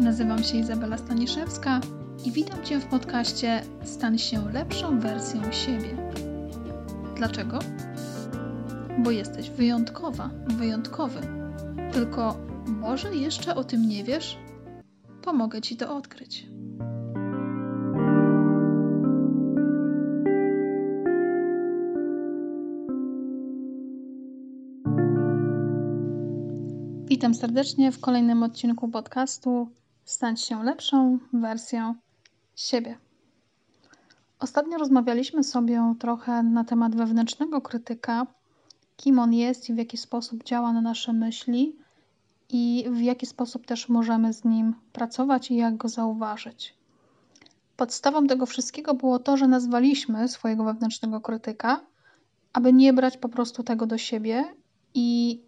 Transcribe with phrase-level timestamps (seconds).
[0.00, 1.80] Nazywam się Izabela Staniszewska
[2.24, 6.12] i witam Cię w podcaście Stan się lepszą wersją siebie.
[7.16, 7.58] Dlaczego?
[8.98, 11.20] Bo jesteś wyjątkowa, wyjątkowy.
[11.92, 12.36] Tylko
[12.66, 14.38] może jeszcze o tym nie wiesz?
[15.22, 16.46] Pomogę Ci to odkryć.
[27.22, 29.68] Witam serdecznie w kolejnym odcinku podcastu
[30.04, 31.94] Stać się lepszą wersją
[32.56, 32.98] siebie.
[34.38, 38.26] Ostatnio rozmawialiśmy sobie trochę na temat wewnętrznego krytyka,
[38.96, 41.76] kim on jest i w jaki sposób działa na nasze myśli
[42.50, 46.74] i w jaki sposób też możemy z nim pracować i jak go zauważyć.
[47.76, 51.80] Podstawą tego wszystkiego było to, że nazwaliśmy swojego wewnętrznego krytyka,
[52.52, 54.44] aby nie brać po prostu tego do siebie
[54.94, 55.40] i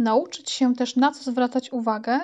[0.00, 2.20] nauczyć się też na co zwracać uwagę,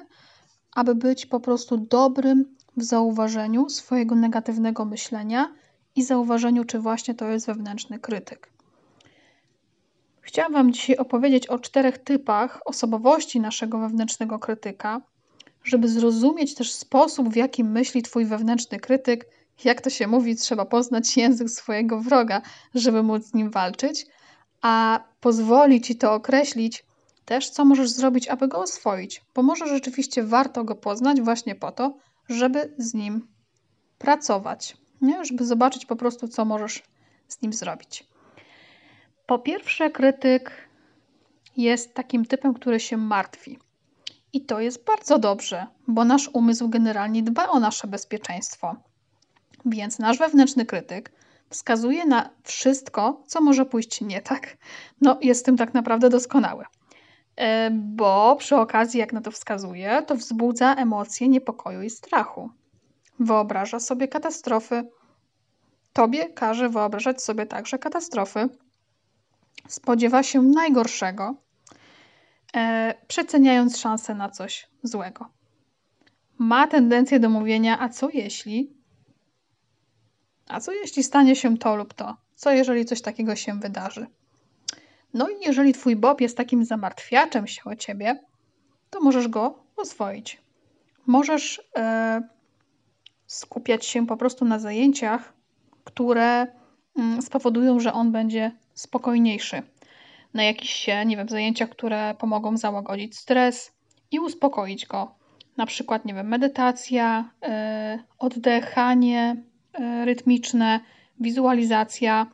[0.74, 5.54] aby być po prostu dobrym w zauważeniu swojego negatywnego myślenia
[5.96, 8.50] i zauważeniu, czy właśnie to jest wewnętrzny krytyk.
[10.20, 15.00] Chciałam Wam dzisiaj opowiedzieć o czterech typach osobowości naszego wewnętrznego krytyka,
[15.64, 19.26] żeby zrozumieć też sposób, w jaki myśli Twój wewnętrzny krytyk.
[19.64, 22.42] Jak to się mówi, trzeba poznać język swojego wroga,
[22.74, 24.06] żeby móc z nim walczyć,
[24.62, 26.84] a pozwoli Ci to określić,
[27.26, 31.72] też, co możesz zrobić, aby go oswoić, bo może rzeczywiście warto go poznać właśnie po
[31.72, 31.96] to,
[32.28, 33.28] żeby z nim
[33.98, 35.24] pracować, nie?
[35.24, 36.82] żeby zobaczyć po prostu, co możesz
[37.28, 38.06] z nim zrobić.
[39.26, 40.68] Po pierwsze, krytyk
[41.56, 43.58] jest takim typem, który się martwi.
[44.32, 48.76] I to jest bardzo dobrze, bo nasz umysł generalnie dba o nasze bezpieczeństwo.
[49.64, 51.12] Więc nasz wewnętrzny krytyk
[51.50, 54.56] wskazuje na wszystko, co może pójść nie tak.
[55.00, 56.64] No, jest tym tak naprawdę doskonały.
[57.36, 62.50] E, bo przy okazji, jak na to wskazuje, to wzbudza emocje niepokoju i strachu.
[63.20, 64.84] Wyobraża sobie katastrofy.
[65.92, 68.48] Tobie każe wyobrażać sobie także katastrofy.
[69.68, 71.34] Spodziewa się najgorszego,
[72.56, 75.28] e, przeceniając szanse na coś złego.
[76.38, 78.76] Ma tendencję do mówienia: A co jeśli?
[80.48, 82.16] A co jeśli stanie się to lub to?
[82.34, 84.06] Co jeżeli coś takiego się wydarzy?
[85.16, 88.18] No i jeżeli twój Bob jest takim zamartwiaczem się o ciebie,
[88.90, 90.40] to możesz go oswoić.
[91.06, 92.22] Możesz e,
[93.26, 95.32] skupiać się po prostu na zajęciach,
[95.84, 96.46] które
[96.96, 99.62] mm, spowodują, że on będzie spokojniejszy.
[100.34, 103.72] Na jakichś, nie wiem, zajęciach, które pomogą załagodzić stres
[104.10, 105.14] i uspokoić go.
[105.56, 109.36] Na przykład, nie wiem, medytacja, e, oddychanie
[109.72, 110.80] e, rytmiczne,
[111.20, 112.26] wizualizacja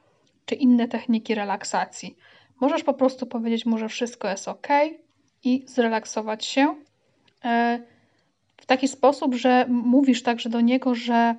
[0.46, 2.16] czy inne techniki relaksacji.
[2.62, 4.68] Możesz po prostu powiedzieć mu, że wszystko jest ok
[5.44, 6.74] i zrelaksować się
[7.44, 7.80] e,
[8.56, 11.34] w taki sposób, że mówisz także do niego, że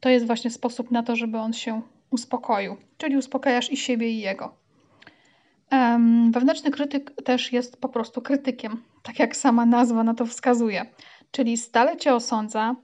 [0.00, 2.76] to jest właśnie sposób na to, żeby on się uspokoił.
[2.98, 4.54] Czyli uspokajasz i siebie, i jego.
[6.30, 10.86] Wewnętrzny krytyk też jest po prostu krytykiem, tak jak sama nazwa na to wskazuje.
[11.30, 12.76] Czyli stale cię osądza,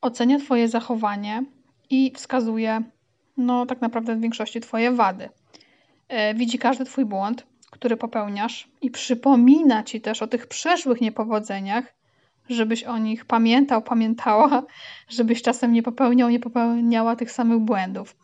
[0.00, 1.44] ocenia Twoje zachowanie
[1.90, 2.82] i wskazuje,
[3.36, 5.28] no tak naprawdę w większości Twoje wady.
[6.08, 11.94] E, widzi każdy Twój błąd, który popełniasz i przypomina Ci też o tych przeszłych niepowodzeniach,
[12.48, 14.62] żebyś o nich pamiętał, pamiętała,
[15.08, 18.16] żebyś czasem nie popełniał, nie popełniała tych samych błędów.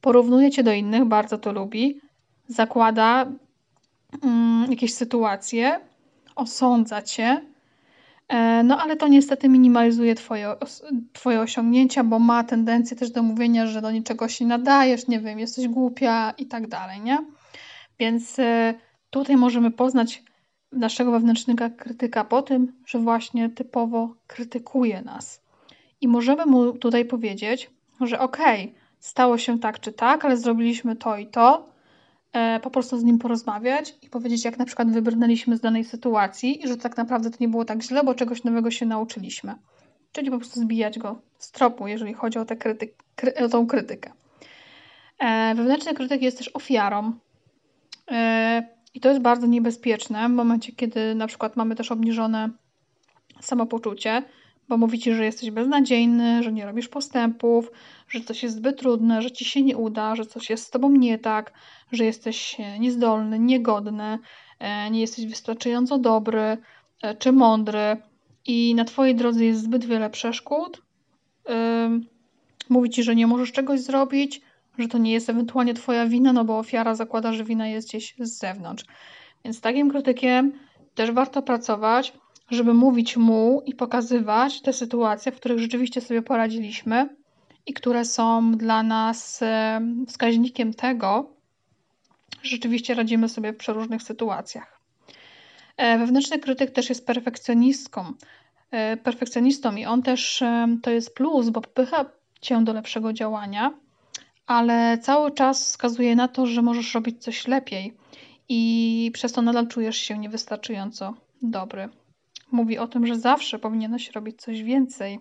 [0.00, 2.00] Porównuje Cię do innych, bardzo to lubi,
[2.48, 3.26] zakłada
[4.22, 5.80] mm, jakieś sytuacje,
[6.36, 7.53] osądza Cię,
[8.64, 10.56] no ale to niestety minimalizuje twoje,
[11.12, 15.38] twoje osiągnięcia, bo ma tendencję też do mówienia, że do niczego się nadajesz, nie wiem,
[15.38, 17.18] jesteś głupia i tak dalej, nie?
[17.98, 18.74] Więc e,
[19.10, 20.22] tutaj możemy poznać
[20.72, 25.42] naszego wewnętrznego krytyka po tym, że właśnie typowo krytykuje nas.
[26.00, 27.70] I możemy mu tutaj powiedzieć,
[28.00, 31.73] że okej, okay, stało się tak czy tak, ale zrobiliśmy to i to.
[32.34, 36.64] E, po prostu z nim porozmawiać i powiedzieć, jak na przykład wybrnęliśmy z danej sytuacji
[36.64, 39.54] i że tak naprawdę to nie było tak źle, bo czegoś nowego się nauczyliśmy.
[40.12, 42.56] Czyli po prostu zbijać go z tropu, jeżeli chodzi o, tę
[43.16, 44.12] kry o tą krytykę.
[45.18, 47.12] E, wewnętrzny krytyk jest też ofiarą
[48.10, 48.62] E,
[48.94, 52.50] I to jest bardzo niebezpieczne w momencie, kiedy na przykład mamy też obniżone
[53.40, 54.22] samopoczucie,
[54.68, 57.70] bo mówi ci, że jesteś beznadziejny, że nie robisz postępów,
[58.08, 60.90] że coś jest zbyt trudne, że ci się nie uda, że coś jest z tobą
[60.90, 61.52] nie tak,
[61.92, 64.18] że jesteś niezdolny, niegodny,
[64.58, 66.58] e, nie jesteś wystarczająco dobry
[67.02, 67.96] e, czy mądry
[68.46, 70.82] i na twojej drodze jest zbyt wiele przeszkód.
[72.68, 74.40] Mówi ci, że nie możesz czegoś zrobić,
[74.78, 78.14] że to nie jest ewentualnie Twoja wina, no bo ofiara zakłada, że wina jest gdzieś
[78.18, 78.84] z zewnątrz.
[79.44, 80.52] Więc z takim krytykiem
[80.94, 82.12] też warto pracować,
[82.50, 87.08] żeby mówić mu i pokazywać te sytuacje, w których rzeczywiście sobie poradziliśmy
[87.66, 91.30] i które są dla nas e, wskaźnikiem tego,
[92.42, 94.80] że rzeczywiście radzimy sobie w przeróżnych sytuacjach.
[95.76, 98.12] E, wewnętrzny krytyk też jest perfekcjonistką,
[98.70, 100.42] e, perfekcjonistą i on też
[100.82, 102.04] to jest plus, bo popycha
[102.40, 103.74] cię do lepszego działania,
[104.46, 107.96] ale cały czas wskazuje na to, że możesz robić coś lepiej
[108.48, 111.88] i przez to nadal czujesz się niewystarczająco dobry.
[112.52, 115.20] Mówi o tym, że zawsze powinieneś robić coś więcej,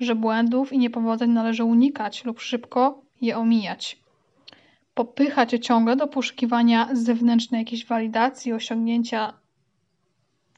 [0.00, 4.00] że błędów i niepowodzeń należy unikać lub szybko je omijać.
[4.94, 9.32] Popycha cię ciągle do poszukiwania zewnętrznej jakiejś walidacji, osiągnięcia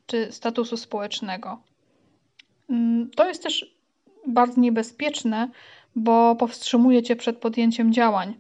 [0.06, 1.62] czy statusu społecznego.
[2.70, 3.76] Mm, to jest też
[4.26, 5.48] bardzo niebezpieczne,
[5.96, 8.34] bo powstrzymuje cię przed podjęciem działań.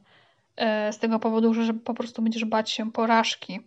[0.56, 3.60] E, z tego powodu, że po prostu będziesz bać się porażki.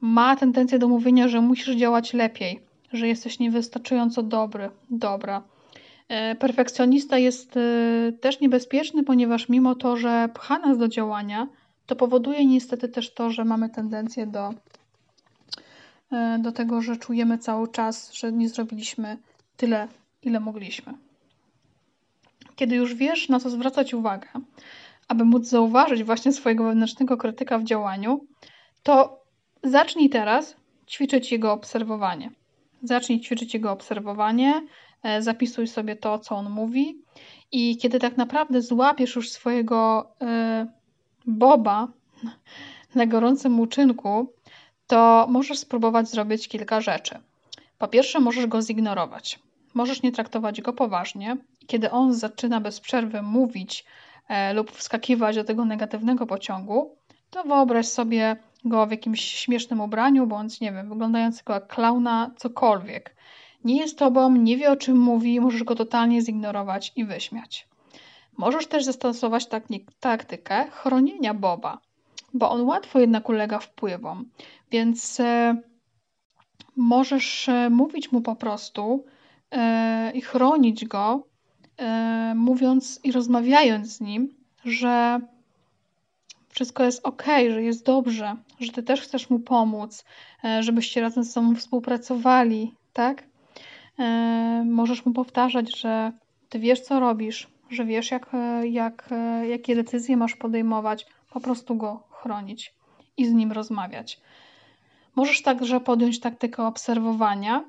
[0.00, 2.60] Ma tendencję do mówienia, że musisz działać lepiej,
[2.96, 5.42] że jesteś niewystarczająco dobry, dobra.
[6.08, 7.60] E, perfekcjonista jest e,
[8.20, 11.48] też niebezpieczny, ponieważ mimo to, że pcha nas do działania,
[11.86, 14.54] to powoduje niestety też to, że mamy tendencję do,
[16.38, 19.16] do tego, że czujemy cały czas, że nie zrobiliśmy
[19.56, 19.88] tyle,
[20.22, 20.94] ile mogliśmy.
[22.56, 24.28] Kiedy już wiesz, na co zwracać uwagę,
[25.08, 28.26] aby móc zauważyć właśnie swojego wewnętrznego krytyka w działaniu,
[28.82, 29.22] to
[29.62, 30.56] zacznij teraz
[30.88, 32.30] ćwiczyć jego obserwowanie.
[32.84, 34.66] Zacznij ćwiczyć jego obserwowanie,
[35.02, 36.98] e, zapisuj sobie to, co on mówi,
[37.52, 40.66] i kiedy tak naprawdę złapiesz już swojego y,
[41.26, 41.88] boba
[42.94, 44.32] na gorącym uczynku,
[44.86, 47.18] to możesz spróbować zrobić kilka rzeczy.
[47.78, 49.38] Po pierwsze, możesz go zignorować.
[49.74, 51.36] Możesz nie traktować go poważnie.
[51.66, 53.84] Kiedy on zaczyna bez przerwy mówić
[54.28, 56.96] e, lub wskakiwać do tego negatywnego pociągu,
[57.30, 63.16] to wyobraź sobie go w jakimś śmiesznym ubraniu, bądź nie wiem, wyglądającego jak klauna, cokolwiek.
[63.64, 67.68] Nie jest tobą, nie wie o czym mówi, możesz go totalnie zignorować i wyśmiać.
[68.36, 69.46] Możesz też zastosować
[70.00, 71.78] taktykę chronienia Boba,
[72.34, 74.30] bo on łatwo jednak ulega wpływom,
[74.70, 75.56] więc e,
[76.76, 79.04] możesz e, mówić mu po prostu,
[79.54, 81.26] E, i chronić go,
[82.34, 84.34] mówiąc i rozmawiając z nim,
[84.64, 85.20] że
[86.54, 90.04] wszystko jest ok, że jest dobrze, że ty też chcesz mu pomóc,
[90.44, 93.24] e, żebyście razem ze sobą współpracowali, tak?
[94.64, 96.12] Możesz mu powtarzać, że
[96.48, 98.30] ty wiesz, co robisz, że wiesz, jak,
[98.62, 99.08] jak,
[99.48, 102.74] jakie decyzje masz podejmować, po prostu go chronić
[103.16, 104.20] i z nim rozmawiać.
[105.16, 107.64] Możesz także podjąć taktykę obserwowania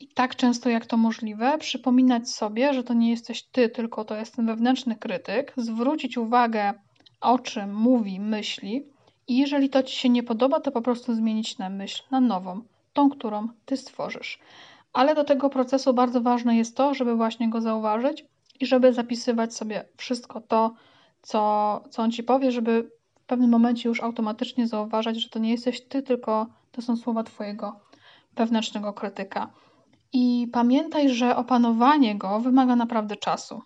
[0.00, 4.16] i tak często jak to możliwe, przypominać sobie, że to nie jesteś ty, tylko to
[4.16, 6.74] jest ten wewnętrzny krytyk, zwrócić uwagę,
[7.24, 8.86] o czym mówi, myśli,
[9.28, 12.60] i jeżeli to ci się nie podoba, to po prostu zmienić na myśl, na nową,
[12.92, 14.38] tą, którą ty stworzysz.
[14.92, 18.24] Ale do tego procesu bardzo ważne jest to, żeby właśnie go zauważyć
[18.60, 20.74] i żeby zapisywać sobie wszystko to,
[21.22, 22.90] co, co on ci powie, żeby
[23.20, 27.22] w pewnym momencie już automatycznie zauważać, że to nie jesteś ty, tylko to są słowa
[27.22, 27.80] twojego
[28.36, 29.50] wewnętrznego krytyka.
[30.12, 33.62] I pamiętaj, że opanowanie go wymaga naprawdę czasu.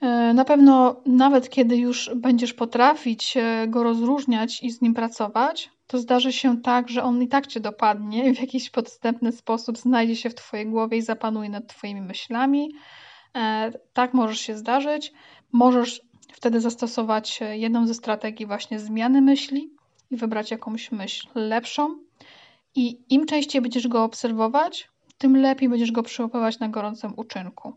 [0.00, 5.70] E, na pewno, nawet kiedy już będziesz potrafić e, go rozróżniać i z nim pracować,
[5.86, 10.16] to zdarzy się tak, że on i tak cię dopadnie w jakiś podstępny sposób znajdzie
[10.16, 12.74] się w Twojej głowie i zapanuje nad Twoimi myślami.
[13.36, 15.12] E, tak możesz się zdarzyć.
[15.52, 16.00] Możesz
[16.32, 19.70] wtedy zastosować jedną ze strategii właśnie zmiany myśli
[20.10, 21.98] i wybrać jakąś myśl lepszą,
[22.74, 24.88] i im częściej będziesz go obserwować,
[25.18, 27.72] tym lepiej będziesz go przyłapywać na gorącym uczynku.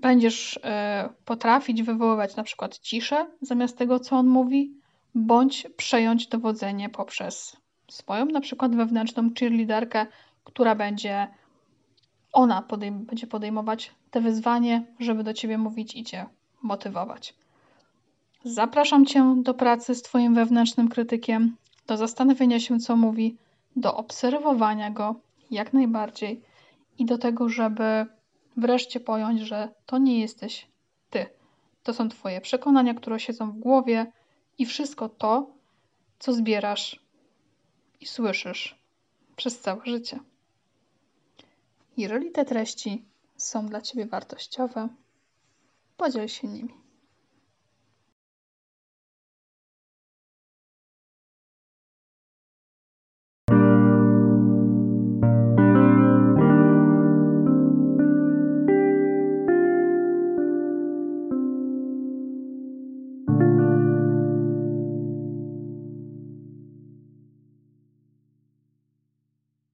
[0.00, 4.72] Będziesz e, potrafić wywoływać na przykład ciszę zamiast tego, co on mówi,
[5.14, 7.56] bądź przejąć dowodzenie poprzez
[7.90, 10.06] swoją na przykład wewnętrzną cheerleaderkę,
[10.44, 11.28] która będzie
[12.32, 16.26] ona podejm będzie podejmować te wyzwanie, żeby do ciebie mówić i cię
[16.62, 17.34] motywować.
[18.44, 23.36] Zapraszam cię do pracy z twoim wewnętrznym krytykiem do zastanowienia się, co mówi,
[23.76, 25.14] do obserwowania go
[25.50, 26.42] jak najbardziej
[26.98, 28.06] i do tego, żeby
[28.58, 30.66] wreszcie pojąć, że to nie jesteś
[31.10, 31.26] ty.
[31.82, 34.12] To są Twoje przekonania, które siedzą w głowie
[34.58, 35.50] i wszystko to,
[36.18, 37.00] co zbierasz
[38.00, 38.78] i słyszysz
[39.36, 40.18] przez całe życie.
[41.96, 43.04] Jeżeli te treści
[43.36, 44.88] są dla Ciebie wartościowe,
[45.96, 46.87] podziel się nimi.